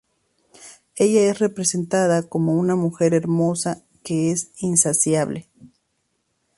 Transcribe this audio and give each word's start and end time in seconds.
Ella 0.95 1.29
es 1.29 1.37
representada 1.37 2.23
como 2.27 2.53
una 2.55 2.75
mujer 2.75 3.13
hermosa 3.13 3.83
que 4.03 4.31
es 4.31 4.49
insaciable. 4.57 5.47